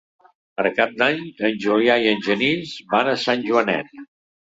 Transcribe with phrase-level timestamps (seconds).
[0.59, 1.19] Per Cap d'Any
[1.49, 3.93] en Julià i en Genís van a Sant Joanet.